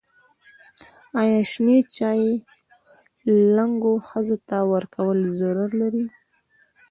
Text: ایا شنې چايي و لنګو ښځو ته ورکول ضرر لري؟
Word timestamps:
ایا 1.21 1.39
شنې 1.51 1.77
چايي 1.95 2.33
و 2.41 2.43
لنګو 3.55 3.93
ښځو 4.07 4.37
ته 4.47 4.57
ورکول 4.73 5.17
ضرر 5.39 5.69
لري؟ 5.81 6.05